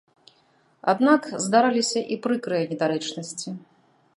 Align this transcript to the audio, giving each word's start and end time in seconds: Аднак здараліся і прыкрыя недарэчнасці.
Аднак 0.93 1.21
здараліся 1.47 2.01
і 2.15 2.17
прыкрыя 2.27 2.63
недарэчнасці. 2.73 3.49